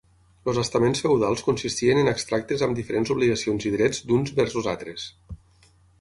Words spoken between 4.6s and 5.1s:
els altres.